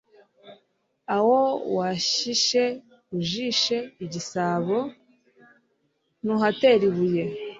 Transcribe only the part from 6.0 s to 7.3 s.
ntuhatera ibuye